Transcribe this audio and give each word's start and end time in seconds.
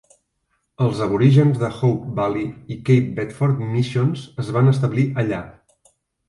Els 0.85 1.01
aborígens 1.05 1.59
de 1.63 1.69
Hope 1.75 2.09
Valley 2.19 2.73
i 2.77 2.77
Cape 2.87 3.13
Bedford 3.19 3.61
Missions 3.75 4.25
es 4.45 4.51
van 4.57 4.73
establir 4.73 5.07
allà. 5.25 5.45